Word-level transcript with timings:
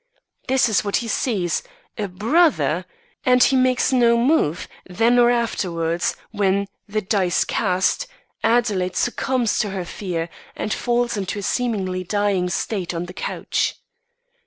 This 0.47 0.67
is 0.67 0.83
what 0.83 0.95
he 0.95 1.07
sees 1.07 1.61
a 1.95 2.07
brother! 2.07 2.85
and 3.23 3.43
he 3.43 3.55
makes 3.55 3.93
no 3.93 4.17
move, 4.17 4.67
then 4.89 5.19
or 5.19 5.29
afterwards, 5.29 6.15
when, 6.31 6.65
the 6.89 7.01
die 7.01 7.29
cast, 7.45 8.07
Adelaide 8.43 8.95
succumbs 8.95 9.59
to 9.59 9.69
her 9.69 9.85
fear 9.85 10.27
and 10.55 10.73
falls 10.73 11.17
into 11.17 11.37
a 11.37 11.43
seemingly 11.43 12.03
dying 12.03 12.49
state 12.49 12.95
on 12.95 13.05
the 13.05 13.13
couch. 13.13 13.75